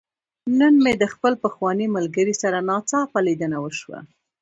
[0.59, 3.99] نن مې د خپل پخواني ملګري سره ناڅاپه ليدنه وشوه.